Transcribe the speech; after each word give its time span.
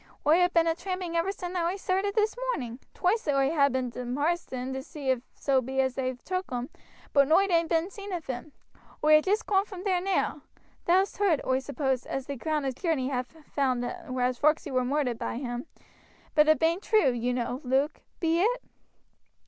Oi 0.25 0.37
have 0.39 0.51
been 0.51 0.65
a 0.65 0.73
tramping 0.73 1.15
ever 1.15 1.31
sin' 1.31 1.55
oi 1.55 1.75
started 1.75 2.15
this 2.15 2.35
mourning. 2.35 2.79
Twice 2.95 3.27
oi 3.27 3.53
ha' 3.55 3.71
been 3.71 3.91
down 3.91 4.15
Maarsten 4.15 4.73
to 4.73 4.81
see 4.81 5.11
if 5.11 5.21
so 5.35 5.61
be 5.61 5.79
as 5.79 5.93
they've 5.93 6.17
took 6.23 6.49
him, 6.49 6.71
but 7.13 7.27
nowt 7.27 7.51
ain't 7.51 7.69
been 7.69 7.91
seen 7.91 8.11
of 8.11 8.25
him. 8.25 8.51
Oi 9.03 9.13
had 9.17 9.25
just 9.25 9.45
coom 9.45 9.63
from 9.63 9.83
there 9.83 10.01
now. 10.01 10.41
Thou'st 10.85 11.17
heerd, 11.19 11.39
oi 11.45 11.59
suppose, 11.59 12.07
as 12.07 12.25
the 12.25 12.35
crowner's 12.35 12.73
jury 12.73 13.09
ha 13.09 13.21
found 13.53 13.85
as 13.85 14.39
Foxey 14.39 14.71
wer 14.71 14.83
murdered 14.83 15.19
by 15.19 15.37
him; 15.37 15.67
but 16.33 16.47
it 16.47 16.57
bain't 16.57 16.81
true, 16.81 17.11
you 17.11 17.31
know, 17.31 17.61
Luke 17.63 18.01
be 18.19 18.39
it?" 18.41 18.63